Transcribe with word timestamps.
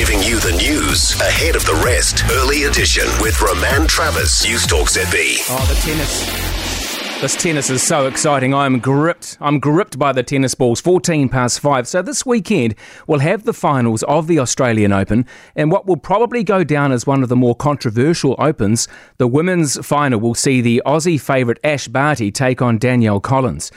Giving 0.00 0.22
you 0.22 0.40
the 0.40 0.56
news 0.56 1.12
ahead 1.20 1.56
of 1.56 1.66
the 1.66 1.74
rest. 1.84 2.24
Early 2.30 2.64
edition 2.64 3.04
with 3.20 3.38
Roman 3.42 3.86
Travis, 3.86 4.46
News 4.46 4.66
Talk 4.66 4.88
ZB. 4.88 5.40
Oh, 5.50 5.66
the 5.68 5.78
tennis. 5.78 7.20
This 7.20 7.36
tennis 7.36 7.68
is 7.68 7.82
so 7.82 8.06
exciting. 8.06 8.54
I'm 8.54 8.78
gripped. 8.78 9.36
I'm 9.42 9.60
gripped 9.60 9.98
by 9.98 10.12
the 10.12 10.22
tennis 10.22 10.54
balls. 10.54 10.80
14 10.80 11.28
past 11.28 11.60
five. 11.60 11.86
So 11.86 12.00
this 12.00 12.24
weekend 12.24 12.76
we'll 13.06 13.18
have 13.18 13.44
the 13.44 13.52
finals 13.52 14.02
of 14.04 14.26
the 14.26 14.38
Australian 14.38 14.90
Open 14.90 15.26
and 15.54 15.70
what 15.70 15.84
will 15.84 15.98
probably 15.98 16.44
go 16.44 16.64
down 16.64 16.92
as 16.92 17.06
one 17.06 17.22
of 17.22 17.28
the 17.28 17.36
more 17.36 17.54
controversial 17.54 18.36
opens. 18.38 18.88
The 19.18 19.28
women's 19.28 19.84
final 19.86 20.18
will 20.18 20.34
see 20.34 20.62
the 20.62 20.82
Aussie 20.86 21.20
favourite 21.20 21.60
Ash 21.62 21.88
Barty 21.88 22.32
take 22.32 22.62
on 22.62 22.78
Danielle 22.78 23.20
Collins. 23.20 23.70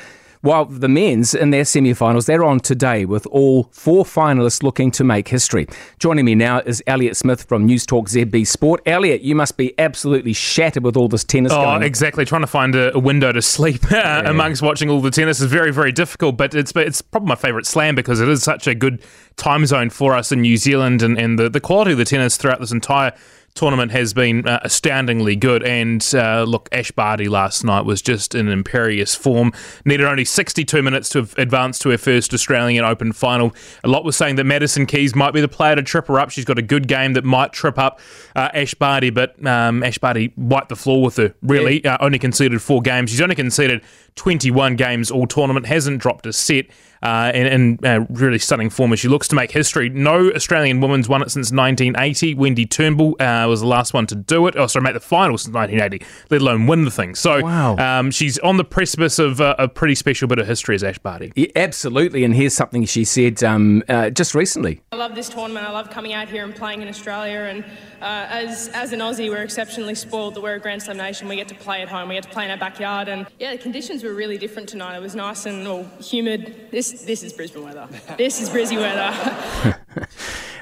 While 0.44 0.66
the 0.66 0.90
men's 0.90 1.34
in 1.34 1.52
their 1.52 1.64
semi 1.64 1.94
finals, 1.94 2.26
they're 2.26 2.44
on 2.44 2.60
today 2.60 3.06
with 3.06 3.26
all 3.28 3.70
four 3.72 4.04
finalists 4.04 4.62
looking 4.62 4.92
to 4.92 5.06
make 5.06 5.30
history. 5.30 5.68
Joining 6.00 6.26
me 6.26 6.36
now 6.36 6.60
is 6.60 6.84
Elliot 6.86 7.16
Smith 7.16 7.44
from 7.44 7.66
News 7.66 7.86
Talk 7.86 8.10
ZB 8.10 8.46
Sport. 8.46 8.82
Elliot, 8.86 9.22
you 9.22 9.36
must 9.36 9.56
be 9.56 9.74
absolutely 9.80 10.34
shattered 10.34 10.84
with 10.84 10.98
all 10.98 11.08
this 11.08 11.24
tennis 11.24 11.54
oh, 11.54 11.60
going 11.60 11.68
on. 11.70 11.84
exactly. 11.84 12.26
Trying 12.26 12.42
to 12.42 12.48
find 12.48 12.76
a, 12.76 12.94
a 12.94 13.00
window 13.00 13.32
to 13.32 13.42
sleep 13.42 13.84
yeah. 13.92 14.30
amongst 14.30 14.62
watching 14.62 14.90
all 14.90 15.00
the 15.00 15.12
tennis 15.12 15.40
is 15.40 15.50
very, 15.50 15.72
very 15.72 15.94
difficult, 15.94 16.36
but 16.36 16.54
it's 16.54 16.74
it's 16.76 17.02
probably 17.02 17.30
my 17.30 17.36
favourite 17.36 17.66
slam 17.66 17.96
because 17.96 18.20
it 18.20 18.28
is 18.28 18.44
such 18.44 18.68
a 18.68 18.76
good 18.76 19.02
time 19.38 19.66
zone 19.66 19.90
for 19.90 20.14
us 20.14 20.34
in 20.34 20.42
New 20.42 20.58
Zealand 20.58 21.02
and, 21.02 21.18
and 21.18 21.40
the, 21.40 21.50
the 21.50 21.62
quality 21.62 21.94
of 21.94 21.98
the 21.98 22.04
tennis 22.04 22.36
throughout 22.36 22.60
this 22.60 22.74
entire 22.74 23.14
tournament 23.54 23.92
has 23.92 24.14
been 24.14 24.48
uh, 24.48 24.60
astoundingly 24.64 25.36
good. 25.36 25.64
And 25.64 26.04
uh, 26.14 26.44
look, 26.44 26.70
Ash 26.72 26.92
Barty 26.92 27.28
last 27.30 27.64
night 27.64 27.86
was 27.86 28.02
just 28.02 28.36
in 28.36 28.48
imperious 28.48 29.16
form. 29.16 29.54
Needed 29.86 30.06
only 30.06 30.26
62 30.26 30.82
minutes 30.82 31.10
to 31.10 31.28
advance 31.38 31.80
to 31.80 31.90
her 31.90 31.98
first 31.98 32.34
Australian 32.34 32.84
Open 32.84 33.14
final. 33.14 33.54
A 33.84 33.88
lot 33.88 34.04
was 34.04 34.16
saying 34.16 34.36
that 34.36 34.46
Madison 34.46 34.86
Keys 34.86 35.16
might 35.16 35.34
be 35.34 35.42
the 35.42 35.48
player 35.48 35.76
to 35.76 35.84
trip 35.84 36.08
her 36.08 36.20
up. 36.20 36.30
She's 36.30 36.46
got 36.46 36.58
a 36.58 36.64
good 36.64 36.88
game 36.88 37.14
that 37.14 37.24
might 37.24 37.54
trip 37.54 37.78
up 37.78 38.00
uh, 38.36 38.50
Ash 38.54 38.74
Barty, 38.74 39.10
but 39.10 39.44
um, 39.46 39.84
Ash 39.84 39.98
Barty 39.98 40.34
wiped 40.36 40.70
the 40.70 40.76
floor 40.76 41.04
with 41.04 41.18
her, 41.18 41.34
really. 41.42 41.82
Yeah. 41.84 41.96
Uh, 41.96 42.06
only 42.06 42.20
conceded 42.20 42.62
four 42.62 42.82
games. 42.82 43.12
She's 43.12 43.22
only 43.22 43.36
conceded 43.36 43.84
21 44.16 44.76
games 44.76 45.12
all 45.12 45.28
tournament, 45.28 45.66
hasn't 45.66 46.00
dropped 46.00 46.26
a 46.26 46.34
set 46.34 46.66
uh, 47.02 47.32
in, 47.34 47.46
in 47.48 47.86
uh, 47.86 48.06
really 48.10 48.40
stunning 48.40 48.70
form 48.70 48.94
as 48.94 49.00
she 49.00 49.08
looks 49.08 49.28
to 49.28 49.36
make 49.36 49.52
history. 49.52 49.90
No 49.90 50.32
Australian 50.32 50.80
woman's 50.80 51.10
won 51.10 51.22
it 51.22 51.30
since 51.30 51.52
1980. 51.52 52.36
Wendy 52.36 52.66
Turnbull 52.66 53.16
uh, 53.20 53.43
was 53.46 53.62
the 53.62 53.68
last 53.68 53.94
one 53.94 54.08
to 54.08 54.16
do 54.16 54.48
it. 54.48 54.56
Oh, 54.56 54.68
sorry, 54.68 54.84
make 54.84 54.94
the 54.94 55.00
final 55.00 55.38
since 55.38 55.54
1980, 55.54 56.06
let 56.30 56.42
alone 56.42 56.68
win 56.68 56.86
the 56.86 56.92
thing. 56.92 57.16
So 57.16 57.42
wow. 57.44 57.76
um, 57.78 58.12
she's 58.12 58.40
on 58.40 58.58
the 58.58 58.64
precipice 58.64 59.20
of 59.20 59.42
uh, 59.42 59.56
a 59.58 59.68
pretty 59.68 59.96
special 59.96 60.28
bit 60.28 60.40
of 60.40 60.48
history 60.48 60.76
as 60.76 60.84
Ash 60.84 60.98
Barty. 60.98 61.32
Yeah, 61.36 61.48
absolutely. 61.56 62.24
And 62.24 62.36
here's 62.36 62.54
something 62.54 62.86
she 62.86 63.06
said 63.06 63.44
um, 63.44 63.84
uh, 63.90 64.10
just 64.10 64.36
recently. 64.36 64.82
I 64.92 64.96
love 64.96 65.16
this 65.16 65.30
tournament. 65.30 65.66
I 65.68 65.72
love 65.72 65.90
coming 65.90 66.14
out 66.14 66.30
here 66.30 66.44
and 66.44 66.56
playing 66.56 66.82
in 66.82 66.88
Australia. 66.88 67.40
And 67.40 67.64
uh, 68.02 68.28
as 68.30 68.70
as 68.70 68.94
an 68.94 69.00
Aussie, 69.00 69.30
we're 69.30 69.44
exceptionally 69.44 69.96
spoiled 69.96 70.36
that 70.36 70.42
we're 70.42 70.56
a 70.56 70.60
Grand 70.60 70.84
Slam 70.84 70.98
nation. 70.98 71.28
We 71.28 71.36
get 71.36 71.48
to 71.50 71.56
play 71.56 71.82
at 71.82 71.90
home. 71.90 72.10
We 72.10 72.16
get 72.16 72.24
to 72.24 72.30
play 72.30 72.46
in 72.46 72.52
our 72.52 72.58
backyard. 72.58 73.08
And 73.08 73.28
yeah, 73.40 73.52
the 73.52 73.58
conditions 73.58 74.04
were 74.04 74.14
really 74.14 74.38
different 74.38 74.70
tonight. 74.70 74.98
It 74.98 75.02
was 75.02 75.16
nice 75.16 75.46
and 75.46 75.68
all 75.68 75.84
humid. 76.00 76.70
This 76.72 77.04
this 77.04 77.24
is 77.24 77.34
Brisbane 77.34 77.64
weather. 77.64 77.88
This 78.18 78.42
is 78.42 78.50
Brizzy 78.50 78.78
weather. 78.78 79.80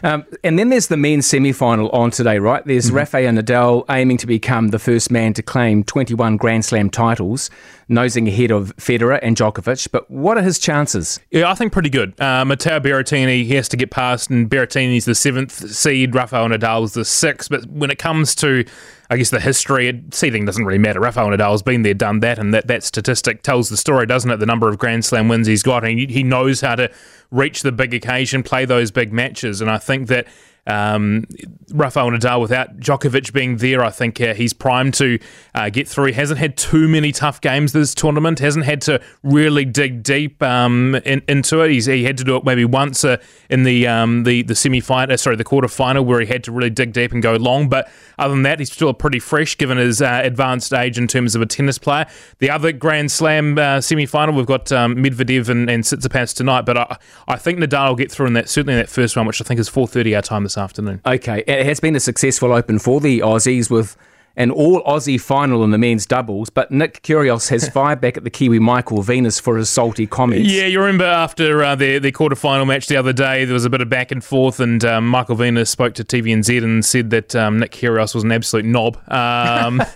Um, 0.03 0.25
and 0.44 0.57
then 0.57 0.69
there's 0.69 0.88
the 0.88 0.97
men's 0.97 1.27
semi 1.27 1.52
final 1.52 1.89
on 1.89 2.11
today, 2.11 2.39
right? 2.39 2.66
There's 2.66 2.88
mm-hmm. 2.88 2.95
Rafael 2.95 3.33
Nadal 3.33 3.85
aiming 3.89 4.17
to 4.17 4.27
become 4.27 4.69
the 4.69 4.80
first 4.80 5.11
man 5.11 5.33
to 5.33 5.44
claim 5.44 5.83
21 5.83 6.38
Grand 6.38 6.63
Slam 6.63 6.89
titles, 6.89 7.49
nosing 7.89 8.27
ahead 8.27 8.52
of 8.52 8.75
Federer 8.77 9.19
and 9.22 9.35
Djokovic. 9.35 9.91
But 9.91 10.09
what 10.09 10.38
are 10.38 10.41
his 10.41 10.57
chances? 10.57 11.19
Yeah, 11.31 11.52
I 11.52 11.55
think 11.55 11.73
pretty 11.73 11.89
good. 11.89 12.19
Uh, 12.19 12.45
Matteo 12.45 12.79
Berrettini, 12.79 13.45
he 13.45 13.55
has 13.55 13.67
to 13.69 13.77
get 13.77 13.91
past, 13.91 14.29
and 14.29 14.49
Berrettini's 14.49 15.05
the 15.05 15.16
seventh 15.16 15.52
seed, 15.52 16.16
Rafael 16.16 16.47
Nadal 16.47 16.61
Nadal's 16.61 16.94
the 16.94 17.05
sixth. 17.05 17.49
But 17.49 17.66
when 17.67 17.91
it 17.91 17.99
comes 17.99 18.35
to 18.35 18.66
I 19.09 19.17
guess 19.17 19.29
the 19.29 19.41
history, 19.41 20.02
seeding 20.11 20.45
doesn't 20.45 20.63
really 20.63 20.79
matter. 20.79 21.02
Rafael 21.02 21.27
Nadal's 21.27 21.61
been 21.61 21.81
there, 21.81 21.94
done 21.94 22.22
that, 22.22 22.39
and 22.39 22.53
that, 22.53 22.67
that 22.67 22.81
statistic 22.81 23.44
tells 23.44 23.67
the 23.67 23.75
story, 23.75 24.06
doesn't 24.06 24.31
it? 24.31 24.38
The 24.38 24.45
number 24.45 24.69
of 24.69 24.78
Grand 24.78 25.03
Slam 25.03 25.28
wins 25.28 25.47
he's 25.47 25.63
got, 25.63 25.84
and 25.84 26.00
he, 26.00 26.06
he 26.06 26.23
knows 26.23 26.61
how 26.61 26.75
to 26.75 26.90
reach 27.31 27.62
the 27.62 27.72
big 27.72 27.94
occasion, 27.94 28.44
play 28.44 28.66
those 28.66 28.92
big 28.92 29.12
matches. 29.12 29.62
And 29.62 29.72
I 29.72 29.78
think 29.78 30.08
that 30.09 30.28
um, 30.68 31.25
Rafael 31.72 32.12
Nadal, 32.12 32.40
without 32.42 32.78
Djokovic 32.78 33.34
being 33.34 33.58
there, 33.58 33.84
I 33.84 33.90
think 33.90 34.22
uh, 34.22 34.34
he's 34.34 34.53
primed 34.53 34.94
to 34.96 35.18
uh, 35.56 35.70
get 35.70 35.88
through. 35.88 36.08
He 36.08 36.14
hasn't 36.14 36.40
had 36.40 36.56
too 36.56 36.88
many 36.88 37.12
tough 37.12 37.41
games 37.41 37.74
this 37.74 37.96
tournament. 37.96 38.40
Hasn't 38.40 38.66
had 38.66 38.81
to 38.84 39.02
really 39.24 39.66
dig 39.66 40.03
deep 40.03 40.41
um, 40.44 40.96
in, 41.03 41.24
into 41.28 41.62
it. 41.62 41.72
He's, 41.72 41.88
he 41.88 42.03
had 42.03 42.18
to 42.18 42.24
do 42.24 42.36
it 42.36 42.46
maybe 42.46 42.66
once 42.66 43.03
uh, 43.03 43.18
in 43.50 43.64
the 43.64 43.88
um, 43.88 44.24
the 44.24 44.44
the 44.44 44.56
semi 44.56 44.81
final, 44.81 45.14
uh, 45.14 45.18
sorry, 45.18 45.36
the 45.36 45.44
quarter 45.44 45.68
final, 45.68 46.06
where 46.06 46.20
he 46.20 46.28
had 46.28 46.44
to 46.44 46.52
really 46.52 46.70
dig 46.70 46.94
deep 46.94 47.12
and 47.12 47.24
go 47.24 47.36
long. 47.36 47.68
But 47.68 47.90
other 48.20 48.34
than 48.34 48.44
that, 48.44 48.59
he's 48.59 48.72
still 48.72 48.94
pretty 48.94 49.20
fresh 49.20 49.58
given 49.58 49.78
his 49.78 50.02
uh, 50.02 50.22
advanced 50.24 50.74
age 50.74 50.97
in 50.97 51.08
terms 51.08 51.36
of 51.36 51.41
a 51.41 51.47
tennis 51.47 51.80
player. 51.80 52.06
The 52.38 52.52
other 52.52 52.72
Grand 52.72 53.12
Slam 53.12 53.58
uh, 53.58 53.81
semi 53.81 54.06
final, 54.06 54.36
we've 54.36 54.46
got 54.46 54.72
um, 54.72 54.96
Medvedev 54.96 55.50
and, 55.50 55.70
and 55.70 55.84
Tsitsipas 55.84 56.36
tonight. 56.36 56.66
But 56.66 56.78
I, 56.78 56.97
I 57.28 57.38
think 57.38 57.59
Nadal 57.59 57.90
will 57.90 57.96
get 57.96 58.12
through 58.12 58.28
in 58.28 58.34
that 58.34 58.50
certainly 58.50 58.74
in 58.74 58.80
that 58.80 58.90
first 58.90 59.16
one, 59.16 59.26
which 59.26 59.42
I 59.42 59.46
think 59.46 59.59
is 59.59 59.70
4:30 59.70 60.16
our 60.16 60.22
time 60.22 60.44
this 60.44 60.58
afternoon. 60.58 61.02
Okay, 61.06 61.44
it 61.48 61.66
has 61.66 61.80
been 61.80 61.96
a 61.96 62.00
successful 62.00 62.52
Open 62.52 62.80
for 62.80 63.00
the 63.00 63.20
Aussies 63.20 63.70
with 63.70 63.96
an 64.38 64.50
all 64.50 64.82
Aussie 64.84 65.20
final 65.20 65.64
in 65.64 65.72
the 65.72 65.78
men's 65.78 66.06
doubles, 66.06 66.50
but 66.50 66.72
Nick 66.72 67.04
Kyrgios 67.04 67.50
has 67.50 67.68
fired 67.74 68.00
back 68.00 68.18
at 68.18 68.24
the 68.24 68.30
Kiwi 68.30 68.59
Michael 68.59 69.02
Venus 69.02 69.40
for 69.40 69.58
his 69.58 69.70
salty 69.70 70.08
comments. 70.08 70.50
Yeah, 70.50 70.66
you 70.66 70.80
remember 70.80 71.06
after 71.06 71.64
uh, 71.64 71.76
their, 71.76 72.00
their 72.00 72.12
quarter 72.12 72.36
final 72.36 72.66
match 72.66 72.88
the 72.88 72.96
other 72.96 73.14
day, 73.14 73.46
there 73.46 73.53
was 73.53 73.66
a 73.66 73.70
bit 73.70 73.82
of 73.82 73.90
back 73.90 74.12
and 74.12 74.24
forth, 74.24 74.59
and 74.59 74.84
um, 74.86 75.08
Michael 75.08 75.36
Venus 75.36 75.70
spoke 75.70 75.94
to 75.96 76.03
TVNZ 76.03 76.64
and 76.64 76.86
said 76.86 77.09
that 77.09 77.36
um, 77.36 77.59
Nick 77.59 77.72
Kyrgios 77.72 78.16
was 78.16 78.24
an 78.24 78.32
absolute 78.32 78.66
knob. 78.66 78.98
Um, 79.12 79.82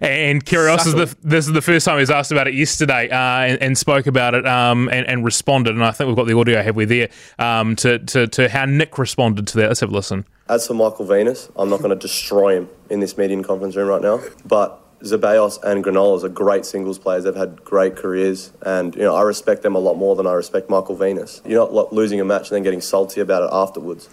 and 0.00 0.44
Kyrgios 0.44 0.86
is 0.86 0.94
the, 0.94 1.16
this 1.22 1.46
is 1.46 1.52
the 1.52 1.62
first 1.62 1.84
time 1.84 1.96
he 1.96 2.00
was 2.00 2.10
asked 2.10 2.32
about 2.32 2.48
it 2.48 2.54
yesterday 2.54 3.08
uh, 3.10 3.16
and, 3.16 3.62
and, 3.62 3.78
spoke 3.78 4.06
about 4.06 4.34
it 4.34 4.46
um, 4.46 4.88
and, 4.90 5.06
and, 5.06 5.24
responded. 5.24 5.74
And 5.74 5.84
I 5.84 5.90
think 5.90 6.08
we've 6.08 6.16
got 6.16 6.26
the 6.26 6.36
audio, 6.36 6.62
have 6.62 6.76
we, 6.76 6.84
there, 6.84 7.08
um, 7.38 7.76
to, 7.76 7.98
to, 7.98 8.26
to 8.28 8.48
how 8.48 8.64
Nick 8.64 8.98
responded 8.98 9.46
to 9.48 9.58
that. 9.58 9.68
Let's 9.68 9.80
have 9.80 9.90
a 9.90 9.94
listen. 9.94 10.24
As 10.48 10.66
for 10.66 10.74
Michael 10.74 11.04
Venus, 11.04 11.50
I'm 11.56 11.68
not 11.68 11.78
going 11.78 11.90
to 11.90 11.96
destroy 11.96 12.56
him 12.56 12.68
in 12.90 13.00
this 13.00 13.18
media 13.18 13.42
conference 13.42 13.76
room 13.76 13.88
right 13.88 14.02
now, 14.02 14.20
but 14.44 14.78
Zeballos 15.02 15.62
and 15.62 15.84
Granollers 15.84 16.22
are 16.24 16.28
great 16.28 16.64
singles 16.64 16.98
players. 16.98 17.24
They've 17.24 17.34
had 17.34 17.64
great 17.64 17.96
careers, 17.96 18.52
and 18.62 18.94
you 18.94 19.02
know 19.02 19.14
I 19.14 19.22
respect 19.22 19.62
them 19.62 19.74
a 19.74 19.78
lot 19.78 19.94
more 19.94 20.14
than 20.14 20.26
I 20.26 20.32
respect 20.32 20.70
Michael 20.70 20.94
Venus. 20.94 21.42
You're 21.44 21.70
not 21.72 21.92
losing 21.92 22.20
a 22.20 22.24
match 22.24 22.50
and 22.50 22.56
then 22.56 22.62
getting 22.62 22.80
salty 22.80 23.20
about 23.20 23.42
it 23.42 23.50
afterwards. 23.52 24.08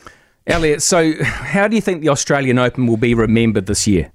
Elliot, 0.48 0.82
so 0.82 1.14
how 1.24 1.68
do 1.68 1.76
you 1.76 1.82
think 1.82 2.02
the 2.02 2.10
Australian 2.10 2.58
Open 2.58 2.88
will 2.88 2.98
be 2.98 3.14
remembered 3.14 3.68
this 3.68 3.86
year? 3.86 4.12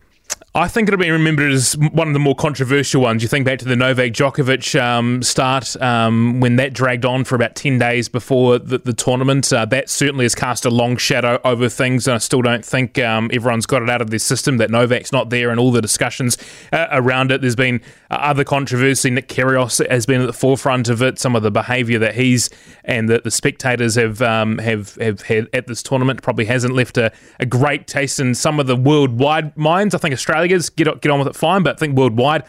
I 0.57 0.69
think 0.69 0.87
it'll 0.87 1.01
be 1.01 1.11
remembered 1.11 1.51
as 1.51 1.77
one 1.77 2.07
of 2.07 2.15
the 2.15 2.21
more 2.21 2.37
controversial 2.37 3.03
ones. 3.03 3.25
You 3.25 3.29
think 3.29 3.45
back 3.45 3.59
to 3.59 3.65
the 3.65 3.75
Novak 3.75 4.13
Djokovic 4.13 4.81
um, 4.81 5.21
start 5.21 5.75
um, 5.83 6.39
when 6.39 6.55
that 6.57 6.73
dragged 6.73 7.05
on 7.05 7.25
for 7.25 7.35
about 7.35 7.57
10 7.57 7.77
days 7.81 8.09
before 8.09 8.61
the, 8.61 8.79
the 8.79 8.93
tournament. 8.93 9.53
Uh, 9.53 9.65
that 9.65 9.91
certainly 9.91 10.25
has 10.25 10.37
cast 10.37 10.65
a 10.65 10.71
long 10.71 10.97
shadow 10.97 11.41
over 11.45 11.69
things, 11.69 12.07
and 12.07 12.15
I 12.15 12.19
still 12.19 12.41
don't 12.41 12.65
think 12.65 13.01
um, 13.01 13.33
everyone's 13.35 13.67
got 13.67 13.83
it 13.83 13.91
out 13.91 14.01
of 14.01 14.11
their 14.11 14.21
system 14.21 14.59
that 14.59 14.71
Novak's 14.71 15.11
not 15.11 15.31
there 15.31 15.51
and 15.51 15.59
all 15.59 15.73
the 15.73 15.83
discussions 15.83 16.39
uh, 16.73 16.87
around 16.93 17.33
it. 17.33 17.41
There's 17.41 17.57
been 17.57 17.81
uh, 18.09 18.15
other 18.15 18.45
controversy. 18.45 19.11
Nick 19.11 19.27
Kyrgios 19.27 19.85
has 19.91 20.07
been 20.07 20.21
at 20.21 20.29
the 20.29 20.33
forefront 20.33 20.89
of 20.89 21.03
it. 21.03 21.19
Some 21.19 21.35
of 21.35 21.43
the 21.43 21.51
behaviour 21.51 21.99
that 21.99 22.15
he's 22.15 22.49
and 22.85 23.09
that 23.09 23.25
the 23.25 23.33
spectators 23.33 23.97
have, 23.97 24.23
um, 24.23 24.59
have, 24.59 24.95
have 25.01 25.23
had 25.23 25.49
at 25.53 25.67
this 25.67 25.83
tournament 25.83 26.23
probably 26.23 26.45
hasn't 26.45 26.75
left 26.75 26.97
a, 26.97 27.11
a 27.41 27.47
great 27.47 27.89
taste 27.89 28.21
in 28.21 28.37
some 28.37 28.61
of 28.61 28.69
the 28.69 28.77
worldwide 28.77 29.57
minds. 29.57 29.97
I 29.97 29.99
think 29.99 30.13
Australia 30.13 30.44
get 30.49 31.01
get 31.01 31.11
on 31.11 31.19
with 31.19 31.29
it 31.29 31.37
fine. 31.37 31.63
But 31.63 31.77
I 31.77 31.79
think 31.79 31.97
worldwide, 31.97 32.45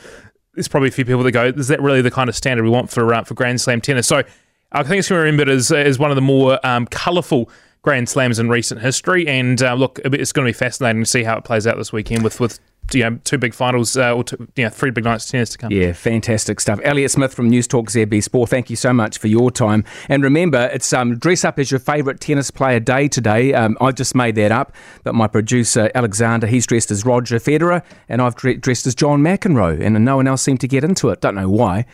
there's 0.54 0.68
probably 0.68 0.90
a 0.90 0.92
few 0.92 1.06
people 1.06 1.24
that 1.24 1.32
go, 1.32 1.46
"Is 1.46 1.68
that 1.68 1.82
really 1.82 2.02
the 2.02 2.12
kind 2.12 2.30
of 2.30 2.36
standard 2.36 2.64
we 2.64 2.70
want 2.70 2.90
for 2.90 3.14
uh, 3.14 3.24
for 3.24 3.34
Grand 3.34 3.62
Slam 3.62 3.82
tennis?" 3.82 4.08
So 4.08 4.24
I 4.72 4.84
think 4.84 5.00
it's 5.00 5.10
going 5.10 5.20
to 5.20 5.24
be 5.24 5.32
remembered 5.32 5.50
as 5.50 5.72
as 5.72 6.00
one 6.00 6.12
of 6.12 6.16
the 6.16 6.22
more 6.22 6.66
um, 6.66 6.86
colourful 6.88 7.50
Grand 7.82 8.10
Slams 8.10 8.40
in 8.40 8.50
recent 8.50 8.82
history. 8.82 9.28
And 9.28 9.62
uh, 9.62 9.76
look, 9.76 10.00
it's 10.04 10.32
going 10.32 10.46
to 10.46 10.50
be 10.50 10.58
fascinating 10.58 11.04
to 11.04 11.10
see 11.10 11.24
how 11.24 11.38
it 11.38 11.44
plays 11.44 11.68
out 11.68 11.78
this 11.78 11.94
weekend 11.94 12.24
with 12.24 12.40
with 12.40 12.60
you 12.94 13.10
know, 13.10 13.20
two 13.24 13.38
big 13.38 13.54
finals 13.54 13.98
uh, 13.98 14.14
or 14.14 14.24
two, 14.24 14.48
you 14.56 14.64
know, 14.64 14.70
three 14.70 14.92
big 14.92 15.04
nights 15.04 15.30
tennis 15.30 15.50
to 15.52 15.58
come. 15.58 15.72
Yeah, 15.72 15.94
fantastic 15.94 16.60
stuff. 16.60 16.80
Elliot 16.84 17.12
Smith 17.12 17.34
from 17.34 17.50
News 17.50 17.68
Talk 17.68 17.90
ZB 17.90 18.24
Sport, 18.24 18.50
thank 18.50 18.70
you 18.70 18.76
so 18.76 18.94
much 18.94 19.18
for 19.18 19.28
your 19.28 19.52
time. 19.52 19.84
And 20.10 20.24
remember, 20.24 20.70
it's 20.74 20.92
um, 20.94 21.18
dress 21.18 21.44
up 21.44 21.60
as 21.60 21.72
your 21.72 21.80
favourite 21.80 22.20
tennis 22.20 22.52
player 22.52 22.80
day 22.80 23.08
today. 23.08 23.54
Um, 23.54 23.78
I 23.82 23.92
just 23.92 24.16
made 24.16 24.36
that 24.36 24.52
up, 24.52 24.74
but 25.04 25.16
my 25.16 25.28
producer 25.28 25.90
Alexander, 25.96 26.48
he's 26.48 26.66
dressed 26.66 26.92
as 26.92 27.06
Roger 27.06 27.38
Federer, 27.38 27.84
and 28.08 28.22
I've 28.22 28.36
dressed 28.36 28.88
as 28.88 28.96
John 28.96 29.22
McEnroe, 29.22 29.82
and 29.82 30.06
no 30.06 30.18
one 30.18 30.28
else 30.28 30.42
seemed 30.42 30.62
to 30.62 30.68
get 30.68 30.84
into 30.84 31.10
it. 31.10 31.22
Don't 31.22 31.36
know 31.36 31.50
why. 31.50 31.86